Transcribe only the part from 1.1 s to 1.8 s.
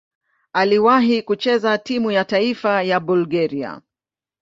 kucheza